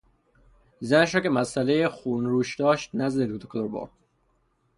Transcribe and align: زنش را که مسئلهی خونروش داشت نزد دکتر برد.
زنش 0.79 1.15
را 1.15 1.21
که 1.21 1.29
مسئلهی 1.29 1.87
خونروش 1.87 2.55
داشت 2.59 2.89
نزد 2.93 3.21
دکتر 3.23 3.67
برد. 3.67 3.91